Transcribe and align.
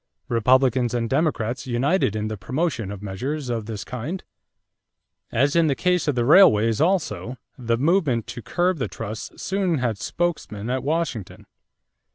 Republicans 0.29 0.95
and 0.95 1.11
Democrats 1.11 1.67
united 1.67 2.15
in 2.15 2.27
the 2.27 2.35
promotion 2.35 2.89
of 2.89 3.03
measures 3.03 3.49
of 3.49 3.67
this 3.67 3.83
kind. 3.83 4.23
As 5.31 5.55
in 5.55 5.67
the 5.67 5.75
case 5.75 6.07
of 6.07 6.15
the 6.15 6.25
railways 6.25 6.81
also, 6.81 7.37
the 7.55 7.77
movement 7.77 8.25
to 8.25 8.41
curb 8.41 8.79
the 8.79 8.87
trusts 8.87 9.39
soon 9.43 9.77
had 9.77 9.99
spokesmen 9.99 10.71
at 10.71 10.81
Washington. 10.81 11.45